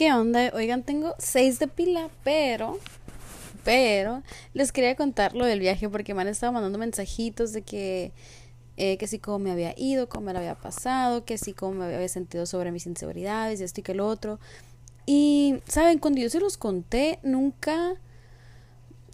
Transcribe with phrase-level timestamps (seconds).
[0.00, 0.50] ¿qué onda?
[0.54, 2.78] Oigan, tengo seis de pila, pero,
[3.64, 4.22] pero,
[4.54, 8.12] les quería contar lo del viaje porque me han estado mandando mensajitos de que,
[8.78, 11.74] eh, que sí cómo me había ido, cómo me lo había pasado, que sí cómo
[11.74, 14.40] me había sentido sobre mis inseguridades esto y que lo otro.
[15.04, 15.98] Y, ¿saben?
[15.98, 17.96] Cuando yo se los conté, nunca,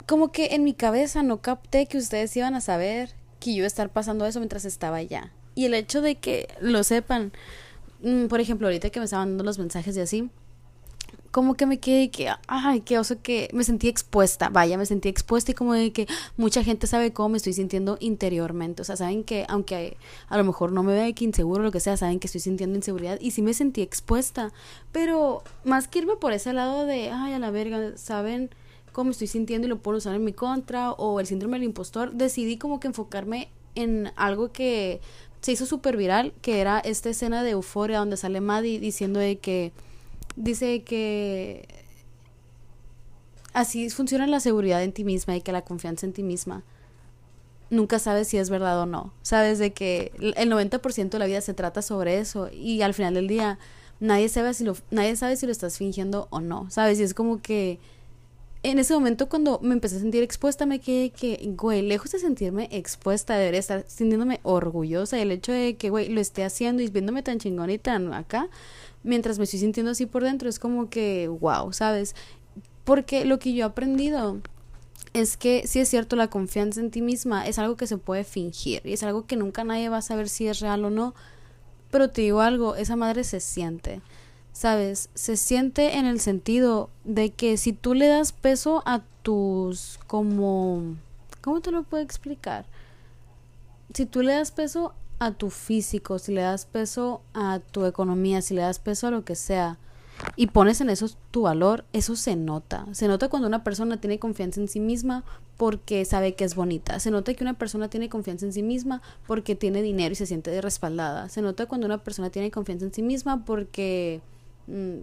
[0.07, 3.11] como que en mi cabeza no capté que ustedes iban a saber
[3.41, 5.33] que yo iba a estar pasando eso mientras estaba allá.
[5.57, 7.33] Y el hecho de que lo sepan,
[8.03, 10.31] mm, por ejemplo, ahorita que me estaban dando los mensajes y así,
[11.37, 15.11] como que me quedé que, ay, qué oso que me sentí expuesta, vaya, me sentí
[15.11, 16.07] expuesta y como de que
[16.39, 20.45] mucha gente sabe cómo me estoy sintiendo interiormente, o sea, saben que aunque a lo
[20.45, 23.19] mejor no me vea que inseguro o lo que sea, saben que estoy sintiendo inseguridad
[23.21, 24.51] y sí me sentí expuesta,
[24.93, 28.49] pero más que irme por ese lado de, ay, a la verga, saben
[28.93, 31.65] cómo me estoy sintiendo y lo puedo usar en mi contra o el síndrome del
[31.65, 35.03] impostor, decidí como que enfocarme en algo que
[35.43, 39.37] se hizo súper viral, que era esta escena de euforia donde sale Maddie diciendo de
[39.37, 39.75] que
[40.37, 41.67] dice que
[43.53, 46.63] así funciona la seguridad en ti misma y que la confianza en ti misma
[47.71, 49.13] nunca sabes si es verdad o no.
[49.23, 53.15] Sabes de que el 90% de la vida se trata sobre eso y al final
[53.15, 53.59] del día
[54.01, 56.71] nadie sabe si lo nadie sabe si lo estás fingiendo o no.
[56.71, 57.79] Sabes, y es como que
[58.63, 62.19] en ese momento cuando me empecé a sentir expuesta me quedé que, güey, lejos de
[62.19, 65.19] sentirme expuesta, debería estar sintiéndome orgullosa.
[65.19, 68.13] Y el hecho de que, güey, lo esté haciendo y viéndome tan chingón y tan
[68.13, 68.49] acá,
[69.03, 72.15] mientras me estoy sintiendo así por dentro, es como que, wow, ¿sabes?
[72.85, 74.41] Porque lo que yo he aprendido
[75.13, 78.25] es que si es cierto, la confianza en ti misma es algo que se puede
[78.25, 81.15] fingir y es algo que nunca nadie va a saber si es real o no.
[81.91, 84.01] Pero te digo algo, esa madre se siente.
[84.57, 85.11] ¿Sabes?
[85.13, 90.97] Se siente en el sentido de que si tú le das peso a tus como
[91.43, 92.65] ¿cómo te lo puedo explicar?
[93.93, 98.41] Si tú le das peso a tu físico, si le das peso a tu economía,
[98.41, 99.77] si le das peso a lo que sea
[100.37, 102.87] y pones en eso tu valor, eso se nota.
[102.93, 105.23] Se nota cuando una persona tiene confianza en sí misma
[105.59, 106.99] porque sabe que es bonita.
[106.99, 110.25] Se nota que una persona tiene confianza en sí misma porque tiene dinero y se
[110.25, 111.29] siente respaldada.
[111.29, 114.23] Se nota cuando una persona tiene confianza en sí misma porque,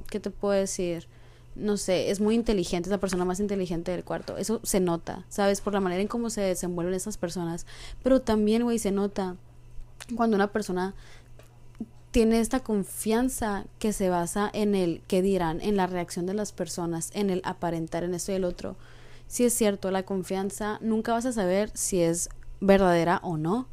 [0.09, 1.07] ¿qué te puedo decir?
[1.55, 4.37] no sé, es muy inteligente, es la persona más inteligente del cuarto.
[4.37, 5.61] Eso se nota, ¿sabes?
[5.61, 7.65] Por la manera en cómo se desenvuelven esas personas.
[8.01, 9.35] Pero también, güey, se nota
[10.15, 10.93] cuando una persona
[12.11, 16.51] tiene esta confianza que se basa en el que dirán, en la reacción de las
[16.51, 18.75] personas, en el aparentar en esto y el otro.
[19.27, 22.29] Si es cierto, la confianza nunca vas a saber si es
[22.61, 23.67] verdadera o no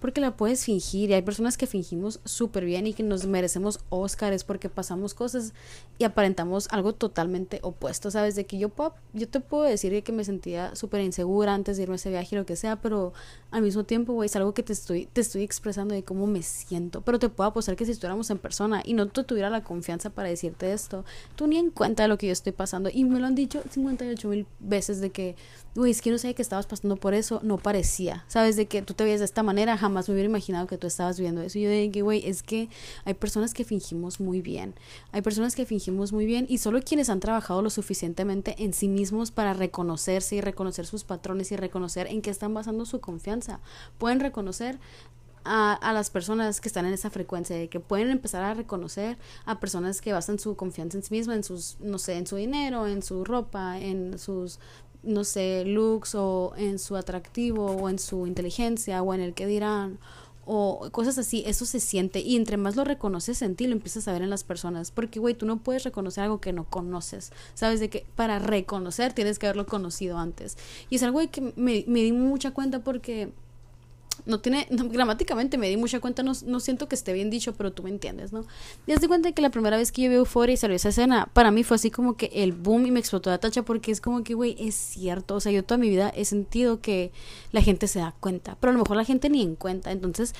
[0.00, 3.80] porque la puedes fingir y hay personas que fingimos súper bien y que nos merecemos
[3.90, 5.52] Óscares porque pasamos cosas
[5.98, 8.34] y aparentamos algo totalmente opuesto, ¿sabes?
[8.34, 11.82] De que yo, puedo, yo te puedo decir que me sentía súper insegura antes de
[11.82, 13.12] irme a ese viaje y lo que sea, pero
[13.50, 16.42] al mismo tiempo, güey, es algo que te estoy, te estoy expresando de cómo me
[16.42, 19.62] siento, pero te puedo apostar que si estuviéramos en persona y no tú tuviera la
[19.62, 21.04] confianza para decirte esto,
[21.36, 23.62] tú ni en cuenta de lo que yo estoy pasando y me lo han dicho
[23.68, 25.36] 58 mil veces de que,
[25.74, 28.56] güey, es que no sé que estabas pasando por eso, no parecía, ¿sabes?
[28.56, 31.20] De que tú te veías de esta manera, jamás me hubiera imaginado que tú estabas
[31.20, 31.58] viendo eso.
[31.58, 32.68] Y yo dije, güey, es que
[33.04, 34.74] hay personas que fingimos muy bien.
[35.12, 38.88] Hay personas que fingimos muy bien y solo quienes han trabajado lo suficientemente en sí
[38.88, 43.60] mismos para reconocerse y reconocer sus patrones y reconocer en qué están basando su confianza.
[43.98, 44.78] Pueden reconocer
[45.44, 49.16] a, a, las personas que están en esa frecuencia, de que pueden empezar a reconocer
[49.46, 52.36] a personas que basan su confianza en sí mismas, en sus, no sé, en su
[52.36, 54.58] dinero, en su ropa, en sus
[55.02, 59.46] no sé, looks o en su atractivo o en su inteligencia o en el que
[59.46, 59.98] dirán
[60.52, 64.08] o cosas así, eso se siente y entre más lo reconoces en ti, lo empiezas
[64.08, 67.30] a ver en las personas, porque güey, tú no puedes reconocer algo que no conoces,
[67.54, 70.56] sabes de que para reconocer tienes que haberlo conocido antes.
[70.88, 73.32] Y es algo que me, me di mucha cuenta porque
[74.26, 77.72] no tiene, gramáticamente me di mucha cuenta, no, no, siento que esté bien dicho, pero
[77.72, 78.44] tú me entiendes, ¿no?
[78.86, 81.28] Y de cuenta que la primera vez que yo vi Euphoria y salió esa escena,
[81.32, 84.00] para mí fue así como que el boom y me explotó la tacha porque es
[84.00, 87.12] como que, güey, es cierto, o sea, yo toda mi vida he sentido que
[87.52, 90.34] la gente se da cuenta, pero a lo mejor la gente ni en cuenta, entonces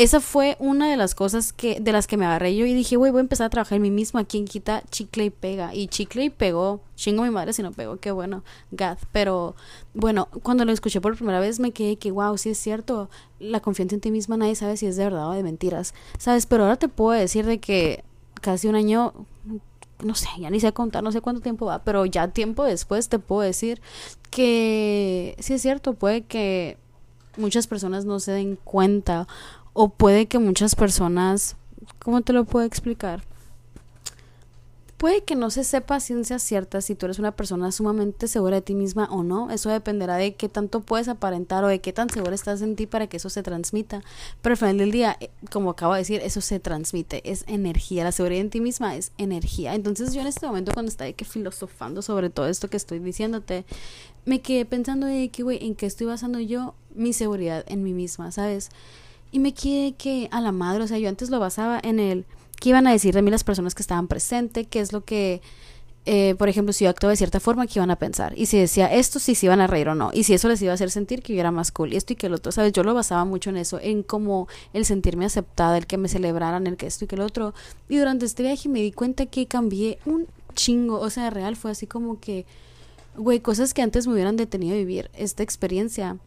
[0.00, 2.96] esa fue una de las cosas que de las que me agarré yo y dije,
[2.96, 4.24] güey, voy a empezar a trabajar en mí misma.
[4.24, 5.74] ¿Quién quita chicle y pega?
[5.74, 6.80] Y chicle y pegó.
[6.96, 8.96] Chingo mi madre si no pegó, qué bueno, Gad.
[9.12, 9.56] Pero
[9.92, 13.10] bueno, cuando lo escuché por primera vez me quedé que, wow, sí es cierto.
[13.40, 15.92] La confianza en ti misma nadie sabe si es de verdad o de mentiras.
[16.16, 16.46] ¿Sabes?
[16.46, 18.02] Pero ahora te puedo decir de que
[18.40, 19.12] casi un año
[20.02, 23.10] no sé, ya ni sé contar, no sé cuánto tiempo va, pero ya tiempo después
[23.10, 23.82] te puedo decir
[24.30, 26.78] que sí es cierto, puede que
[27.36, 29.28] muchas personas no se den cuenta
[29.82, 31.56] o puede que muchas personas,
[32.00, 33.22] ¿cómo te lo puedo explicar?
[34.98, 38.60] Puede que no se sepa ciencia cierta si tú eres una persona sumamente segura de
[38.60, 39.50] ti misma o no.
[39.50, 42.86] Eso dependerá de qué tanto puedes aparentar o de qué tan segura estás en ti
[42.86, 44.02] para que eso se transmita.
[44.42, 47.22] Pero al final del día, eh, como acabo de decir, eso se transmite.
[47.24, 48.04] Es energía.
[48.04, 49.74] La seguridad en ti misma es energía.
[49.74, 53.64] Entonces yo en este momento cuando estaba que filosofando sobre todo esto que estoy diciéndote,
[54.26, 57.94] me quedé pensando de que, güey, ¿en qué estoy basando yo mi seguridad en mí
[57.94, 58.30] misma?
[58.30, 58.68] ¿Sabes?
[59.32, 62.26] Y me quedé que a la madre, o sea, yo antes lo basaba en el
[62.60, 65.40] qué iban a decir de mí las personas que estaban presentes, qué es lo que,
[66.06, 68.34] eh, por ejemplo, si yo actuaba de cierta forma, qué iban a pensar.
[68.36, 70.10] Y si decía esto, si se iban a reír o no.
[70.12, 71.92] Y si eso les iba a hacer sentir que yo era más cool.
[71.92, 72.72] Y esto y que el otro, ¿sabes?
[72.72, 76.66] Yo lo basaba mucho en eso, en como el sentirme aceptada, el que me celebraran,
[76.66, 77.54] el que esto y que el otro.
[77.88, 81.00] Y durante este viaje me di cuenta que cambié un chingo.
[81.00, 82.44] O sea, real fue así como que,
[83.16, 86.18] güey, cosas que antes me hubieran detenido a vivir esta experiencia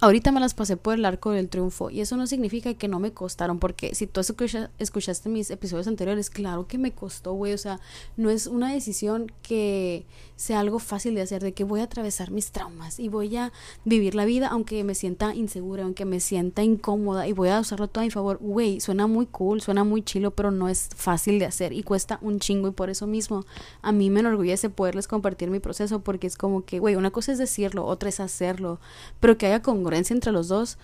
[0.00, 2.98] Ahorita me las pasé por el arco del triunfo y eso no significa que no
[2.98, 7.58] me costaron, porque si tú escuchaste mis episodios anteriores, claro que me costó, güey, o
[7.58, 7.78] sea,
[8.16, 10.04] no es una decisión que
[10.34, 13.52] sea algo fácil de hacer, de que voy a atravesar mis traumas y voy a
[13.84, 17.86] vivir la vida aunque me sienta insegura, aunque me sienta incómoda y voy a usarlo
[17.86, 21.38] todo a mi favor, güey, suena muy cool, suena muy chilo, pero no es fácil
[21.38, 23.44] de hacer y cuesta un chingo y por eso mismo
[23.82, 27.30] a mí me enorgullece poderles compartir mi proceso porque es como que, güey, una cosa
[27.30, 28.80] es decirlo, otra es hacerlo,
[29.20, 30.78] pero que haya con entre los dos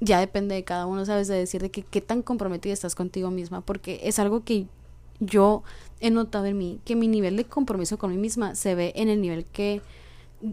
[0.00, 1.28] ya depende de cada uno, ¿sabes?
[1.28, 4.66] De decir de que qué tan comprometida estás contigo misma, porque es algo que
[5.20, 5.62] yo
[6.00, 9.08] he notado en mí, que mi nivel de compromiso con mí misma se ve en
[9.08, 9.80] el nivel que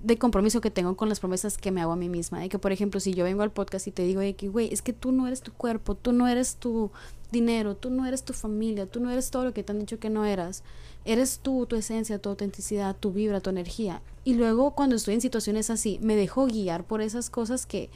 [0.01, 2.39] de compromiso que tengo con las promesas que me hago a mí misma.
[2.39, 4.91] De que, por ejemplo, si yo vengo al podcast y te digo, güey, es que
[4.91, 6.89] tú no eres tu cuerpo, tú no eres tu
[7.31, 9.99] dinero, tú no eres tu familia, tú no eres todo lo que te han dicho
[9.99, 10.63] que no eras.
[11.05, 14.01] Eres tú, tu esencia, tu autenticidad, tu vibra, tu energía.
[14.23, 17.91] Y luego cuando estoy en situaciones así, me dejo guiar por esas cosas que,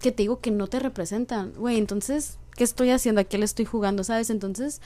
[0.00, 1.52] que te digo que no te representan.
[1.58, 3.20] Güey, entonces, ¿qué estoy haciendo?
[3.20, 4.04] ¿A qué le estoy jugando?
[4.04, 4.30] ¿Sabes?
[4.30, 4.80] Entonces,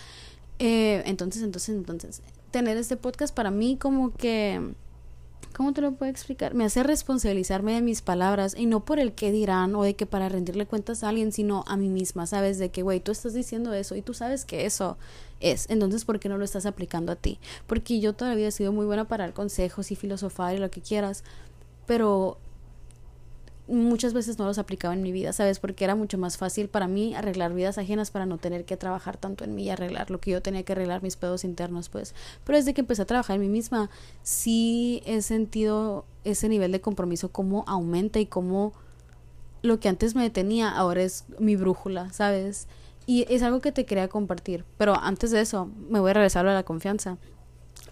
[0.58, 4.75] eh, entonces, entonces, entonces, tener este podcast para mí como que
[5.55, 6.55] ¿cómo te lo puedo explicar?
[6.55, 10.06] Me hace responsabilizarme de mis palabras y no por el qué dirán o de que
[10.06, 12.58] para rendirle cuentas a alguien, sino a mí misma, ¿sabes?
[12.58, 14.97] De que, güey, tú estás diciendo eso y tú sabes que eso
[15.41, 17.38] es, entonces, ¿por qué no lo estás aplicando a ti?
[17.67, 20.81] Porque yo todavía he sido muy buena para dar consejos y filosofar y lo que
[20.81, 21.25] quieras,
[21.87, 22.38] pero
[23.70, 25.61] muchas veces no los aplicaba en mi vida, ¿sabes?
[25.61, 29.17] Porque era mucho más fácil para mí arreglar vidas ajenas para no tener que trabajar
[29.17, 32.14] tanto en mí y arreglar lo que yo tenía que arreglar mis pedos internos, pues.
[32.44, 33.90] Pero desde que empecé a trabajar en mí misma,
[34.22, 38.72] sí he sentido ese nivel de compromiso como aumenta y como
[39.62, 42.67] lo que antes me detenía ahora es mi brújula, ¿sabes?
[43.06, 44.64] Y es algo que te quería compartir.
[44.78, 47.19] Pero antes de eso, me voy a regresar a la confianza.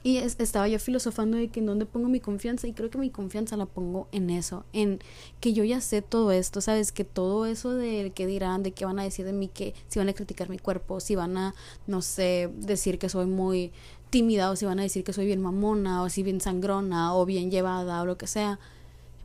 [0.02, 3.10] Y estaba yo filosofando de que en dónde pongo mi confianza y creo que mi
[3.10, 5.00] confianza la pongo en eso, en
[5.40, 6.92] que yo ya sé todo esto, ¿sabes?
[6.92, 9.98] Que todo eso de que dirán, de qué van a decir de mí, que si
[9.98, 11.54] van a criticar mi cuerpo, si van a,
[11.86, 13.72] no sé, decir que soy muy
[14.10, 17.26] tímida o si van a decir que soy bien mamona o si bien sangrona o
[17.26, 18.58] bien llevada o lo que sea,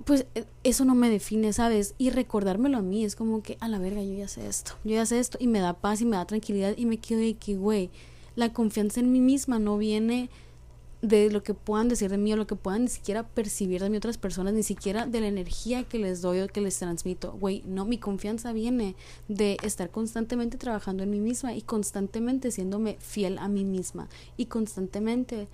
[0.05, 1.95] pues e, eso no me define, ¿sabes?
[1.97, 4.95] Y recordármelo a mí es como que a la verga yo ya sé esto, yo
[4.95, 7.35] ya sé esto y me da paz y me da tranquilidad y me quedo de
[7.35, 7.89] que, güey,
[8.35, 10.29] la confianza en mí misma no viene
[11.03, 13.89] de lo que puedan decir de mí o lo que puedan ni siquiera percibir de
[13.89, 17.33] mí otras personas, ni siquiera de la energía que les doy o que les transmito.
[17.33, 18.95] Güey, no, mi confianza viene
[19.27, 24.07] de estar constantemente trabajando en mí misma y constantemente siéndome fiel a mí misma
[24.37, 25.49] y constantemente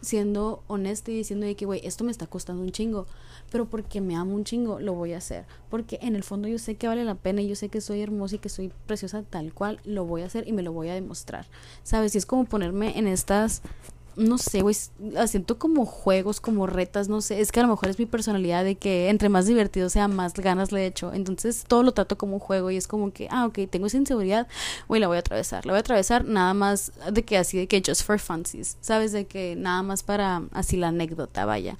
[0.00, 3.06] siendo honesta y diciendo de que, güey, esto me está costando un chingo,
[3.50, 5.44] pero porque me amo un chingo, lo voy a hacer.
[5.70, 8.00] Porque en el fondo yo sé que vale la pena y yo sé que soy
[8.00, 10.88] hermosa y que soy preciosa tal cual, lo voy a hacer y me lo voy
[10.88, 11.46] a demostrar.
[11.82, 12.14] ¿Sabes?
[12.14, 13.62] Y es como ponerme en estas
[14.16, 14.76] no sé, güey,
[15.26, 18.64] siento como juegos, como retas, no sé, es que a lo mejor es mi personalidad
[18.64, 22.34] de que entre más divertido sea, más ganas le echo, entonces todo lo trato como
[22.34, 24.46] un juego y es como que, ah, ok, tengo esa inseguridad,
[24.88, 27.66] güey, la voy a atravesar, la voy a atravesar nada más de que así, de
[27.66, 29.12] que just for fancies, ¿sabes?
[29.12, 31.76] De que nada más para así la anécdota, vaya.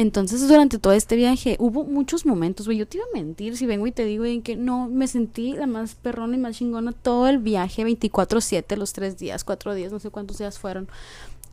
[0.00, 2.78] Entonces, durante todo este viaje hubo muchos momentos, güey.
[2.78, 5.52] Yo te iba a mentir si vengo y te digo en que no, me sentí
[5.52, 9.92] la más perrona y más chingona todo el viaje, 24-7, los tres días, cuatro días,
[9.92, 10.88] no sé cuántos días fueron.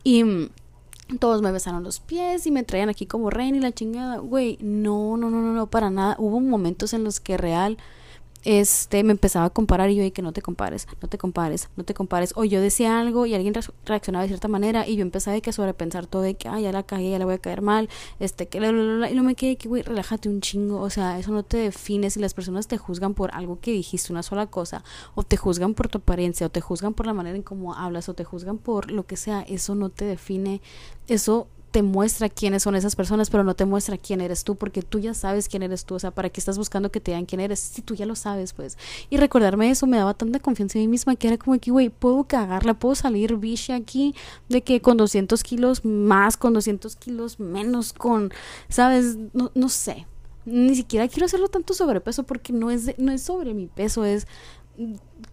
[0.08, 0.48] Y mm,
[1.18, 4.16] todos me besaron los pies y me traían aquí como reina y la chingada.
[4.16, 6.16] Güey, no, no, no, no, no, para nada.
[6.18, 7.76] Hubo momentos en los que real
[8.44, 11.68] este, me empezaba a comparar y yo, y que no te compares, no te compares,
[11.76, 12.32] no te compares.
[12.36, 13.54] O yo decía algo y alguien
[13.84, 16.72] reaccionaba de cierta manera y yo empezaba de que sobrepensar todo de que, ay, ya
[16.72, 17.88] la cagué, ya le voy a caer mal,
[18.20, 21.42] este, que, y no me quedé que, güey, relájate un chingo, o sea, eso no
[21.42, 22.10] te define.
[22.10, 25.74] Si las personas te juzgan por algo que dijiste, una sola cosa, o te juzgan
[25.74, 28.58] por tu apariencia, o te juzgan por la manera en cómo hablas, o te juzgan
[28.58, 30.60] por lo que sea, eso no te define,
[31.08, 34.82] eso te muestra quiénes son esas personas, pero no te muestra quién eres tú, porque
[34.82, 37.26] tú ya sabes quién eres tú, o sea, ¿para qué estás buscando que te digan
[37.26, 37.60] quién eres?
[37.60, 38.78] Si tú ya lo sabes, pues.
[39.10, 41.90] Y recordarme eso me daba tanta confianza en mí misma que era como que, güey,
[41.90, 44.14] puedo cagarla, puedo salir biche aquí
[44.48, 48.32] de que con 200 kilos más, con 200 kilos menos, con,
[48.68, 49.16] ¿sabes?
[49.32, 50.06] No, no sé.
[50.44, 54.26] Ni siquiera quiero hacerlo tanto sobrepeso porque no es, no es sobre mi peso, es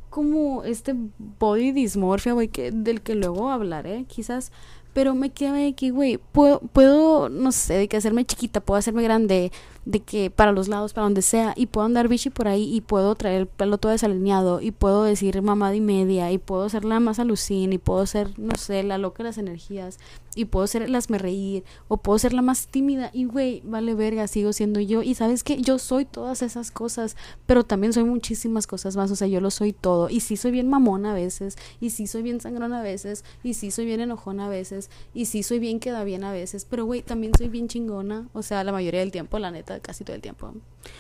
[0.09, 0.95] como este
[1.39, 4.51] body dysmorphia, güey, que, del que luego hablaré, quizás.
[4.95, 8.77] Pero me queda de que, güey, puedo, puedo, no sé, de que hacerme chiquita, puedo
[8.77, 9.51] hacerme grande,
[9.85, 12.81] de que para los lados, para donde sea, y puedo andar bichi por ahí y
[12.81, 16.85] puedo traer el pelo todo desalineado y puedo decir mamada y media y puedo ser
[16.85, 19.99] la más alucin y puedo ser, no sé, la loca de las energías
[20.35, 23.93] y puedo ser las me reír o puedo ser la más tímida y güey, vale
[23.95, 25.01] verga, sigo siendo yo.
[25.01, 27.15] Y sabes que yo soy todas esas cosas,
[27.45, 30.09] pero también soy muchísimas cosas más, o sea, yo lo soy todo.
[30.09, 33.53] Y sí soy bien mamona a veces y sí soy bien sangrona a veces y
[33.53, 36.85] sí soy bien enojona a veces y sí soy bien queda bien a veces, pero
[36.85, 40.15] güey, también soy bien chingona, o sea, la mayoría del tiempo, la neta casi todo
[40.15, 40.53] el tiempo,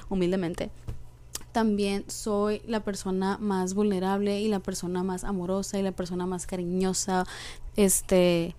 [0.09, 0.71] humildemente.
[1.51, 6.47] También soy la persona más vulnerable y la persona más amorosa y la persona más
[6.47, 7.25] cariñosa,
[7.77, 8.55] este,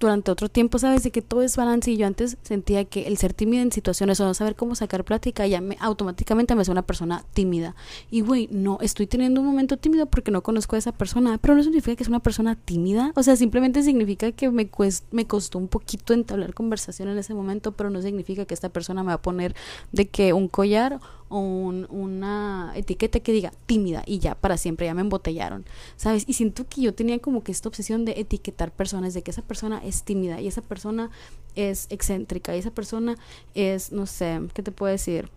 [0.00, 3.18] durante otro tiempo, sabes, de que todo es balance y yo antes sentía que el
[3.18, 6.70] ser tímida en situaciones o no saber cómo sacar plática ya me automáticamente me hace
[6.70, 7.74] una persona tímida.
[8.10, 11.54] Y güey, no, estoy teniendo un momento tímido porque no conozco a esa persona, pero
[11.54, 14.70] no significa que es una persona tímida, o sea, simplemente significa que me,
[15.10, 19.02] me costó un poquito entablar conversación en ese momento, pero no significa que esta persona
[19.02, 19.54] me va a poner
[19.92, 24.94] de que un collar o una etiqueta que diga tímida y ya para siempre ya
[24.94, 25.64] me embotellaron,
[25.96, 26.24] ¿sabes?
[26.26, 29.42] Y siento que yo tenía como que esta obsesión de etiquetar personas, de que esa
[29.42, 31.10] persona es tímida y esa persona
[31.54, 33.16] es excéntrica y esa persona
[33.54, 35.30] es, no sé, ¿qué te puedo decir?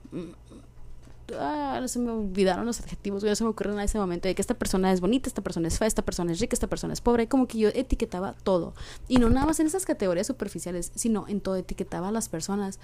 [1.39, 4.35] Ah, no se me olvidaron los adjetivos, ya se me ocurren en ese momento de
[4.35, 6.93] que esta persona es bonita, esta persona es fea, esta persona es rica, esta persona
[6.93, 8.73] es pobre, como que yo etiquetaba todo.
[9.07, 12.79] Y no nada más en esas categorías superficiales, sino en todo, etiquetaba a las personas.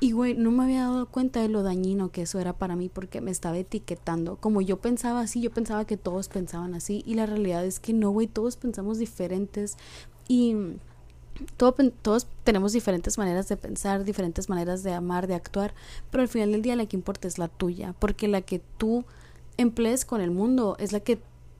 [0.00, 2.88] Y güey, no me había dado cuenta de lo dañino que eso era para mí
[2.88, 4.36] porque me estaba etiquetando.
[4.36, 7.02] Como yo pensaba así, yo pensaba que todos pensaban así.
[7.04, 9.76] Y la realidad es que no, güey, todos pensamos diferentes.
[10.28, 10.54] Y
[11.56, 15.74] todos tenemos diferentes maneras de pensar, diferentes maneras de amar, de actuar.
[16.10, 17.92] Pero al final del día la que importa es la tuya.
[17.98, 19.04] Porque la que tú
[19.56, 21.18] emplees con el mundo es la que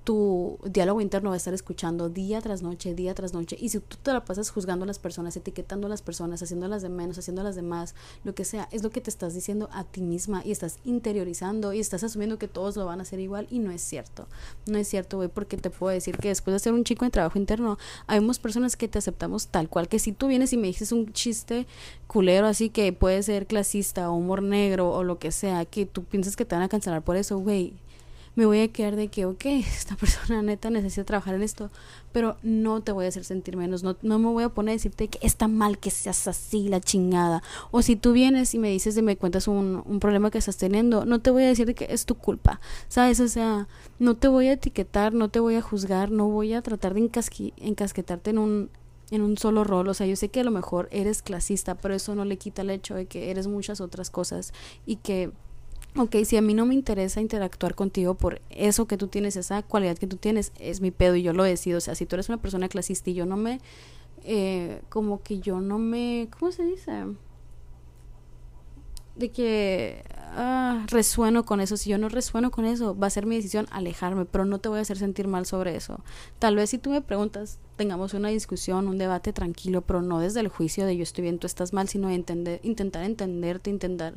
[0.09, 3.59] tu diálogo interno va a estar escuchando día tras noche, día tras noche.
[3.61, 6.81] Y si tú te la pasas juzgando a las personas, etiquetando a las personas, haciéndolas
[6.81, 9.85] de menos, haciéndolas de más, lo que sea, es lo que te estás diciendo a
[9.85, 13.49] ti misma y estás interiorizando y estás asumiendo que todos lo van a hacer igual
[13.51, 14.27] y no es cierto.
[14.65, 17.11] No es cierto, güey, porque te puedo decir que después de ser un chico en
[17.11, 20.69] trabajo interno, hay personas que te aceptamos tal cual, que si tú vienes y me
[20.69, 21.67] dices un chiste
[22.07, 26.05] culero así que puede ser clasista o humor negro o lo que sea, que tú
[26.05, 27.75] piensas que te van a cancelar por eso, güey,
[28.39, 31.73] me voy a quedar de que, ok, esta persona neta necesita trabajar en esto,
[32.13, 34.75] pero no te voy a hacer sentir menos, no, no me voy a poner a
[34.75, 37.43] decirte que está mal que seas así, la chingada.
[37.73, 40.57] O si tú vienes y me dices y me cuentas un, un problema que estás
[40.57, 43.19] teniendo, no te voy a decir que es tu culpa, ¿sabes?
[43.19, 43.67] O sea,
[43.99, 47.11] no te voy a etiquetar, no te voy a juzgar, no voy a tratar de
[47.57, 48.71] encasquetarte en un
[49.11, 51.95] en un solo rol, o sea, yo sé que a lo mejor eres clasista, pero
[51.95, 54.53] eso no le quita el hecho de que eres muchas otras cosas
[54.85, 55.33] y que
[55.97, 59.63] ok, si a mí no me interesa interactuar contigo por eso que tú tienes, esa
[59.63, 61.79] cualidad que tú tienes, es mi pedo y yo lo decido.
[61.79, 63.61] O sea, si tú eres una persona clasista y yo no me,
[64.25, 66.93] eh, como que yo no me, ¿cómo se dice?
[69.17, 70.05] De que
[70.37, 71.77] ah, resueno con eso.
[71.77, 74.69] Si yo no resueno con eso, va a ser mi decisión alejarme, pero no te
[74.69, 76.01] voy a hacer sentir mal sobre eso.
[76.39, 80.41] Tal vez si tú me preguntas, tengamos una discusión, un debate tranquilo, pero no desde
[80.41, 84.15] el juicio de yo estoy bien, tú estás mal, sino entender, intentar entenderte, intentar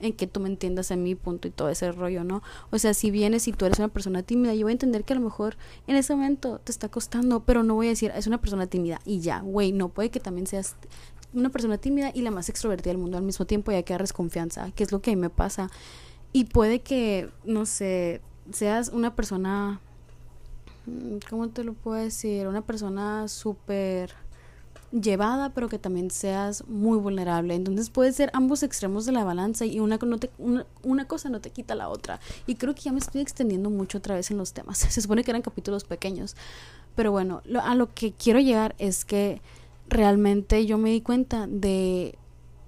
[0.00, 2.42] en que tú me entiendas a mi punto y todo ese rollo, ¿no?
[2.70, 5.12] O sea, si vienes y tú eres una persona tímida, yo voy a entender que
[5.12, 8.26] a lo mejor en ese momento te está costando, pero no voy a decir, es
[8.26, 10.76] una persona tímida y ya, güey, no puede que también seas
[11.32, 13.92] una persona tímida y la más extrovertida del mundo al mismo tiempo y hay que
[13.92, 15.70] darles confianza, que es lo que a mí me pasa.
[16.32, 18.20] Y puede que, no sé,
[18.52, 19.80] seas una persona,
[20.86, 22.46] mm, ¿cómo te lo puedo decir?
[22.46, 24.14] Una persona súper
[25.00, 27.54] llevada, pero que también seas muy vulnerable.
[27.54, 31.88] Entonces puede ser ambos extremos de la balanza y una, cosa no te quita la
[31.88, 32.20] otra.
[32.46, 34.78] Y creo que ya me estoy extendiendo mucho otra vez en los temas.
[34.90, 36.36] Se supone que eran capítulos pequeños.
[36.94, 39.40] Pero bueno, a lo que quiero llegar es que
[39.88, 42.16] realmente yo me di cuenta de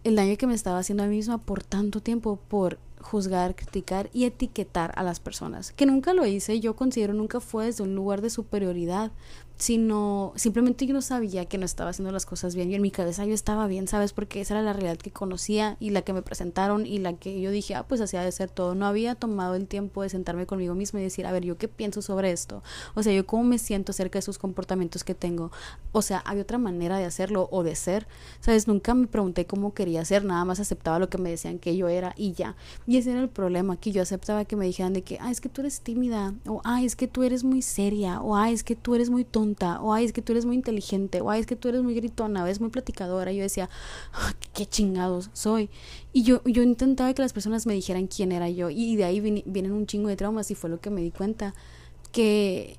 [0.04, 4.10] el daño que me estaba haciendo a mí misma por tanto tiempo, por juzgar, criticar
[4.12, 5.72] y etiquetar a las personas.
[5.72, 9.12] Que nunca lo hice, yo considero nunca fue desde un lugar de superioridad,
[9.56, 12.70] sino simplemente yo no sabía que no estaba haciendo las cosas bien.
[12.70, 14.12] Y en mi cabeza yo estaba bien, ¿sabes?
[14.12, 17.40] Porque esa era la realidad que conocía y la que me presentaron y la que
[17.40, 18.74] yo dije, ah, pues así ha de ser todo.
[18.74, 21.68] No había tomado el tiempo de sentarme conmigo misma y decir, a ver, ¿yo qué
[21.68, 22.62] pienso sobre esto?
[22.94, 25.50] O sea, ¿yo cómo me siento acerca de esos comportamientos que tengo?
[25.92, 28.06] O sea, ¿hay otra manera de hacerlo o de ser?
[28.40, 28.68] ¿Sabes?
[28.68, 31.88] Nunca me pregunté cómo quería ser, nada más aceptaba lo que me decían que yo
[31.88, 32.56] era y ya.
[32.86, 35.40] Y ese era el problema, que yo aceptaba que me dijeran de que, ah, es
[35.40, 38.62] que tú eres tímida, o ah, es que tú eres muy seria, o ah, es
[38.62, 39.45] que tú eres muy tonta
[39.80, 41.94] o ay, es que tú eres muy inteligente, o ay, es que tú eres muy
[41.94, 43.32] gritona, es muy platicadora.
[43.32, 43.68] Y yo decía,
[44.12, 45.70] ah, qué chingados soy.
[46.12, 49.20] Y yo, yo intentaba que las personas me dijeran quién era yo, y de ahí
[49.20, 51.54] vienen un chingo de traumas, y fue lo que me di cuenta,
[52.12, 52.76] que,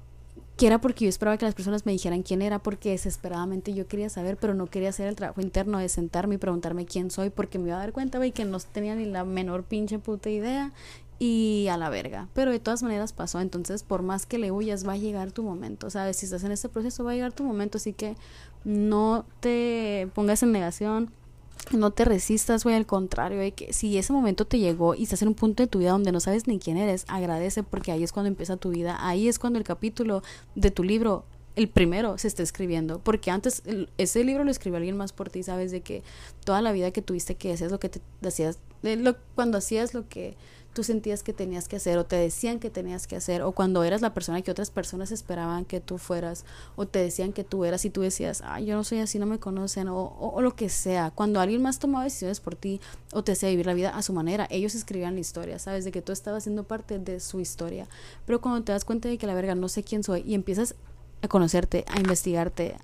[0.58, 3.88] que era porque yo esperaba que las personas me dijeran quién era, porque desesperadamente yo
[3.88, 7.30] quería saber, pero no quería hacer el trabajo interno de sentarme y preguntarme quién soy,
[7.30, 10.30] porque me iba a dar cuenta, güey, que no tenía ni la menor pinche puta
[10.30, 10.74] idea
[11.20, 12.28] y a la verga.
[12.34, 13.40] Pero de todas maneras pasó.
[13.40, 15.90] Entonces, por más que le huyas, va a llegar tu momento.
[15.90, 16.18] ¿Sabes?
[16.18, 17.78] Si estás en este proceso, va a llegar tu momento.
[17.78, 18.16] Así que
[18.64, 21.12] no te pongas en negación.
[21.72, 25.30] No te resistas, güey, al contrario, que si ese momento te llegó y estás en
[25.30, 28.14] un punto de tu vida donde no sabes ni quién eres, agradece porque ahí es
[28.14, 30.22] cuando empieza tu vida, ahí es cuando el capítulo
[30.56, 31.26] de tu libro
[31.58, 33.64] el primero se está escribiendo, porque antes
[33.98, 36.04] ese libro lo escribió alguien más por ti, sabes de que
[36.46, 40.08] toda la vida que tuviste que hacías lo que te hacías, lo, cuando hacías lo
[40.08, 40.38] que
[40.78, 43.84] tú sentías que tenías que hacer o te decían que tenías que hacer o cuando
[43.84, 47.66] eras la persona que otras personas esperaban que tú fueras o te decían que tú
[47.66, 50.56] eras y tú decías, ay, yo no soy así, no me conocen o, o, lo
[50.56, 51.10] que sea.
[51.10, 52.80] Cuando alguien más tomaba decisiones por ti
[53.12, 55.84] o te hacía vivir la vida a su manera, ellos escribían la historia, ¿sabes?
[55.84, 57.88] De que tú estabas siendo parte de su historia.
[58.28, 60.76] Pero cuando te das cuenta de que la verga no sé quién soy y empiezas
[61.24, 62.78] a conocerte, a investigarte,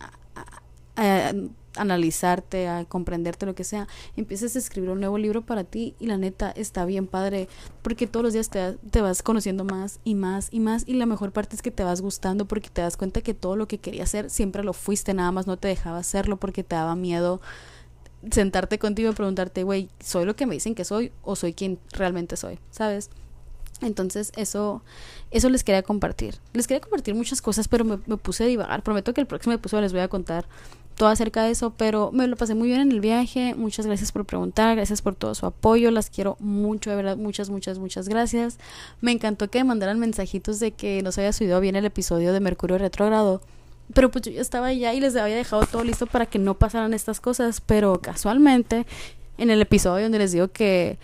[0.95, 1.31] a
[1.75, 6.07] analizarte, a comprenderte, lo que sea, empiezas a escribir un nuevo libro para ti y
[6.07, 7.47] la neta está bien padre
[7.81, 11.05] porque todos los días te, te, vas conociendo más y más y más y la
[11.05, 13.79] mejor parte es que te vas gustando porque te das cuenta que todo lo que
[13.79, 17.41] querías hacer siempre lo fuiste, nada más no te dejaba hacerlo porque te daba miedo
[18.31, 21.79] sentarte contigo y preguntarte, güey, ¿soy lo que me dicen que soy o soy quien
[21.91, 22.59] realmente soy?
[22.71, 23.09] ¿Sabes?
[23.81, 24.81] Entonces eso,
[25.31, 26.35] eso les quería compartir.
[26.53, 28.83] Les quería compartir muchas cosas, pero me, me puse a divagar.
[28.83, 30.45] Prometo que el próximo episodio les voy a contar
[30.95, 33.55] todo acerca de eso, pero me lo pasé muy bien en el viaje.
[33.55, 37.49] Muchas gracias por preguntar, gracias por todo su apoyo, las quiero mucho, de verdad, muchas,
[37.49, 38.57] muchas, muchas gracias.
[39.01, 42.33] Me encantó que me mandaran mensajitos de que no se había subido bien el episodio
[42.33, 43.41] de Mercurio Retrógrado.
[43.93, 46.93] Pero pues yo estaba allá y les había dejado todo listo para que no pasaran
[46.93, 47.61] estas cosas.
[47.61, 48.85] Pero casualmente,
[49.37, 50.97] en el episodio donde les digo que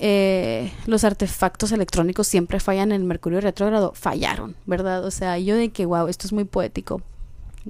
[0.00, 5.04] eh, los artefactos electrónicos siempre fallan en Mercurio retrógrado, fallaron, ¿verdad?
[5.04, 7.02] O sea, yo de que, wow, esto es muy poético,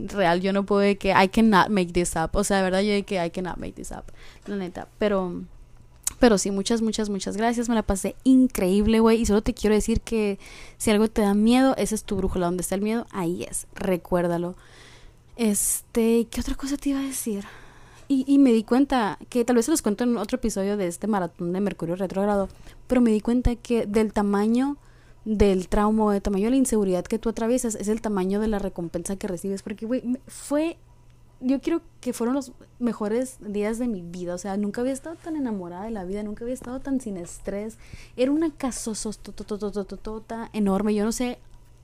[0.07, 2.31] real, yo no puedo de que I cannot make this up.
[2.33, 4.05] O sea, de verdad, yo de que I cannot make this up.
[4.47, 4.89] La neta.
[4.99, 5.43] Pero,
[6.19, 7.69] pero sí, muchas, muchas, muchas gracias.
[7.69, 9.21] Me la pasé increíble, güey.
[9.21, 10.39] Y solo te quiero decir que
[10.77, 12.47] si algo te da miedo, esa es tu brújula.
[12.47, 13.67] Donde está el miedo, ahí es.
[13.75, 14.55] Recuérdalo.
[15.37, 17.45] Este, ¿qué otra cosa te iba a decir?
[18.09, 20.87] Y, y me di cuenta que tal vez se los cuento en otro episodio de
[20.87, 22.49] este maratón de Mercurio retrógrado,
[22.87, 24.79] pero me di cuenta que del tamaño
[25.25, 28.59] del trauma, del tamaño de la inseguridad que tú atraviesas, es el tamaño de la
[28.59, 29.63] recompensa que recibes.
[29.63, 30.79] Porque, güey, fue.
[31.41, 32.51] Yo quiero que fueron los
[32.81, 34.35] mejores días de mi vida.
[34.35, 37.17] O sea, nunca había estado tan enamorada de la vida, nunca había estado tan sin
[37.17, 37.79] estrés.
[38.17, 40.97] Era una casosotototototota enorme.
[40.97, 41.39] Yo no sé,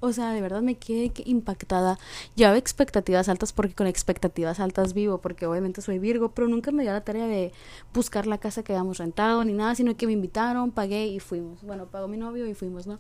[0.05, 1.99] o sea, de verdad me quedé impactada.
[2.35, 6.83] Llevaba expectativas altas porque con expectativas altas vivo, porque obviamente soy Virgo, pero nunca me
[6.83, 7.53] dio la tarea de
[7.95, 11.63] buscar la casa que habíamos rentado ni nada, sino que me invitaron, pagué y fuimos.
[11.63, 12.99] Bueno, pagó mi novio y fuimos, ¿no?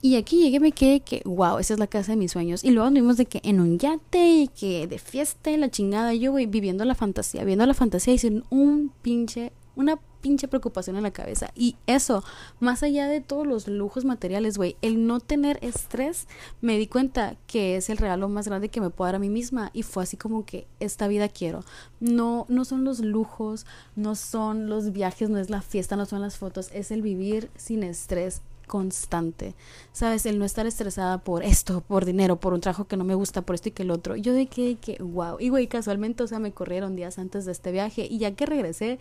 [0.00, 2.64] Y, aquí llegué me quedé que, wow, esa es la casa de mis sueños.
[2.64, 6.14] Y luego anduvimos de que en un yate y que de fiesta y la chingada.
[6.14, 10.96] Yo, voy viviendo la fantasía, viendo la fantasía y sin un pinche, una pinche preocupación
[10.96, 11.50] en la cabeza.
[11.54, 12.24] Y eso,
[12.60, 16.26] más allá de todos los lujos materiales, güey, el no tener estrés,
[16.60, 19.30] me di cuenta que es el regalo más grande que me puedo dar a mí
[19.30, 19.70] misma.
[19.72, 21.64] Y fue así como que esta vida quiero.
[22.00, 23.66] No, no son los lujos,
[23.96, 27.50] no son los viajes, no es la fiesta, no son las fotos, es el vivir
[27.56, 29.56] sin estrés constante.
[29.92, 30.24] ¿Sabes?
[30.26, 33.42] El no estar estresada por esto, por dinero, por un trabajo que no me gusta,
[33.42, 34.14] por esto y que el otro.
[34.14, 35.38] Yo de que, que, wow.
[35.40, 38.46] Y güey, casualmente, o sea, me corrieron días antes de este viaje y ya que
[38.46, 39.00] regresé,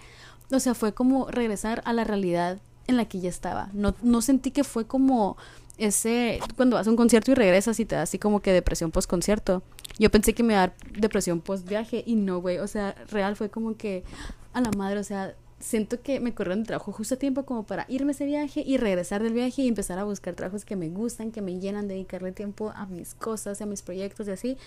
[0.52, 3.70] o sea, fue como regresar a la realidad en la que ya estaba.
[3.74, 5.38] No, no sentí que fue como
[5.78, 8.92] ese, cuando vas a un concierto y regresas y te da así como que depresión
[8.92, 9.62] post concierto.
[10.00, 12.58] Yo pensé que me iba a dar depresión post viaje y no, güey.
[12.60, 14.04] O sea, real fue como que
[14.54, 17.64] a la madre, o sea, siento que me corrieron de trabajo justo a tiempo como
[17.64, 20.76] para irme a ese viaje y regresar del viaje y empezar a buscar trabajos que
[20.76, 24.58] me gustan, que me llenan, dedicarle tiempo a mis cosas, a mis proyectos y así.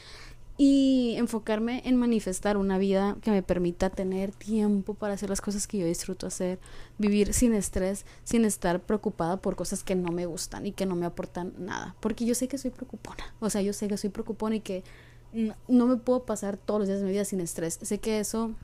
[0.62, 5.66] y enfocarme en manifestar una vida que me permita tener tiempo para hacer las cosas
[5.66, 6.58] que yo disfruto hacer,
[6.98, 10.96] vivir sin estrés, sin estar preocupada por cosas que no me gustan y que no
[10.96, 14.10] me aportan nada, porque yo sé que soy preocupona, o sea, yo sé que soy
[14.10, 14.84] preocupona y que
[15.32, 18.54] no, me puedo pasar todos los días de mi vida sin estrés, sé que eso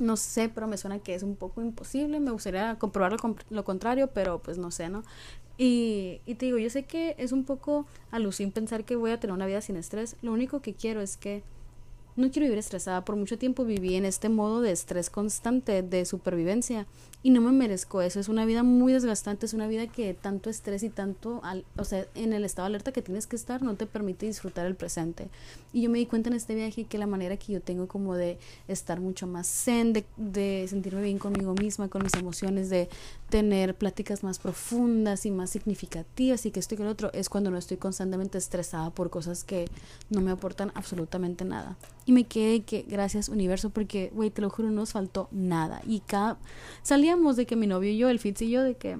[0.00, 2.20] no sé, pero me suena que es un poco imposible.
[2.20, 5.02] Me gustaría comprobar lo, lo, contrario, pero pues no sé, ¿no?
[5.58, 9.20] Y, y te digo, yo sé que es un poco alucin pensar que voy a
[9.20, 10.16] tener una vida sin estrés.
[10.22, 11.42] Lo único que quiero es que
[12.16, 13.04] no quiero vivir estresada.
[13.04, 16.86] Por mucho tiempo viví en este modo de estrés constante, de supervivencia,
[17.22, 18.20] y no me merezco eso.
[18.20, 21.42] Es una vida muy desgastante, es una vida que tanto estrés y tanto,
[21.76, 24.64] o sea, en el estado de alerta que tienes que estar no te permite disfrutar
[24.64, 25.28] el presente.
[25.72, 28.14] Y yo me di cuenta en este viaje que la manera que yo tengo como
[28.14, 32.88] de estar mucho más zen, de, de sentirme bien conmigo misma, con mis emociones, de
[33.28, 37.28] tener pláticas más profundas y más significativas y que esto y que lo otro, es
[37.28, 39.68] cuando no estoy constantemente estresada por cosas que
[40.10, 41.76] no me aportan absolutamente nada.
[42.06, 45.82] Y me quedé que gracias universo porque, güey, te lo juro, no nos faltó nada.
[45.86, 46.38] Y cada...
[46.82, 48.98] Salíamos de que mi novio y yo, el Fitz y yo, de que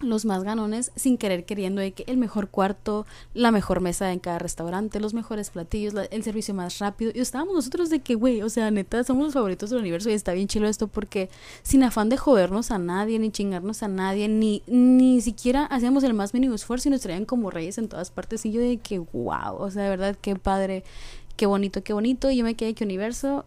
[0.00, 4.18] los más ganones sin querer queriendo de que el mejor cuarto, la mejor mesa en
[4.18, 7.12] cada restaurante, los mejores platillos, el servicio más rápido.
[7.14, 10.14] Y estábamos nosotros de que, güey, o sea, neta, somos los favoritos del universo y
[10.14, 11.28] está bien chido esto porque
[11.62, 16.14] sin afán de jodernos a nadie, ni chingarnos a nadie, ni, ni siquiera hacíamos el
[16.14, 18.44] más mínimo esfuerzo y nos traían como reyes en todas partes.
[18.46, 20.82] Y yo de que, wow, o sea, de verdad, qué padre,
[21.40, 22.30] qué bonito, qué bonito.
[22.30, 23.46] Yo me quedé que universo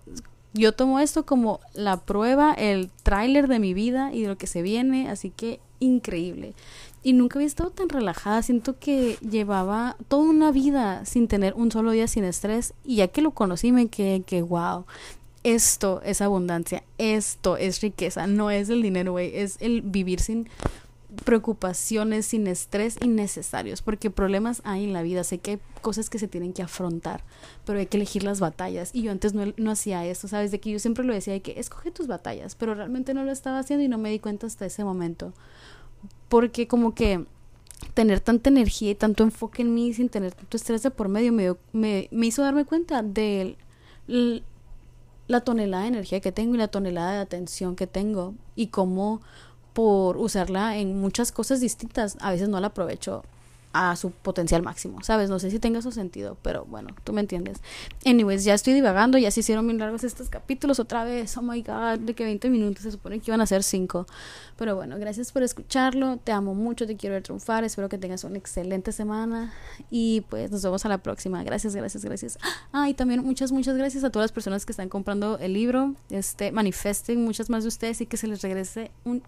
[0.53, 4.47] yo tomo esto como la prueba, el tráiler de mi vida y de lo que
[4.47, 6.55] se viene, así que increíble.
[7.03, 11.71] Y nunca había estado tan relajada, siento que llevaba toda una vida sin tener un
[11.71, 14.85] solo día sin estrés y ya que lo conocí me quedé que wow,
[15.43, 20.49] esto es abundancia, esto es riqueza, no es el dinero, güey, es el vivir sin
[21.25, 26.19] preocupaciones, sin estrés innecesarios, porque problemas hay en la vida, sé que hay cosas que
[26.19, 27.23] se tienen que afrontar,
[27.65, 28.91] pero hay que elegir las batallas.
[28.93, 30.51] Y yo antes no, no hacía eso, ¿sabes?
[30.51, 33.31] De que yo siempre lo decía, de que escoge tus batallas, pero realmente no lo
[33.31, 35.33] estaba haciendo y no me di cuenta hasta ese momento.
[36.29, 37.25] Porque como que
[37.93, 41.31] tener tanta energía y tanto enfoque en mí sin tener tanto estrés de por medio
[41.33, 43.57] me, me, me hizo darme cuenta de
[45.27, 49.21] la tonelada de energía que tengo y la tonelada de atención que tengo y cómo
[49.73, 53.23] por usarla en muchas cosas distintas, a veces no la aprovecho
[53.73, 55.31] a su potencial máximo, ¿sabes?
[55.31, 57.57] No sé si tenga su sentido, pero bueno, tú me entiendes.
[58.05, 61.59] Anyways, ya estoy divagando, ya se hicieron bien largos estos capítulos otra vez, oh my
[61.63, 64.05] god, de que 20 minutos, se supone que iban a ser 5.
[64.57, 68.23] Pero bueno, gracias por escucharlo, te amo mucho, te quiero ver triunfar, espero que tengas
[68.23, 69.51] una excelente semana
[69.89, 71.43] y pues nos vemos a la próxima.
[71.43, 72.37] Gracias, gracias, gracias.
[72.71, 75.95] Ah, y también muchas, muchas gracias a todas las personas que están comprando el libro,
[76.11, 79.23] este, manifesten muchas más de ustedes y que se les regrese un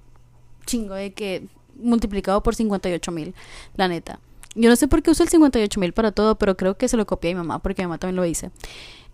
[0.65, 3.34] chingo de que multiplicado por 58 mil,
[3.75, 4.19] la neta.
[4.56, 6.95] Yo no sé por qué uso el 58 mil para todo, pero creo que se
[6.95, 8.51] lo copié a mi mamá, porque mi mamá también lo dice.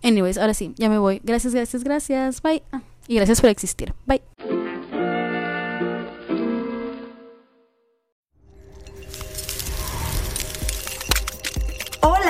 [0.02, 1.20] Anyways, ahora sí, ya me voy.
[1.24, 2.42] Gracias, gracias, gracias.
[2.42, 2.62] Bye.
[2.70, 3.92] Ah, y gracias por existir.
[4.06, 4.22] Bye.